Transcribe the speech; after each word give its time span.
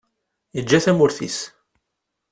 Yeǧǧa 0.55 0.79
tamurt-is. 0.85 1.39